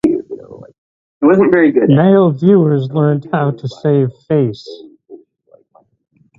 [1.23, 4.67] Male viewers learned how to save face.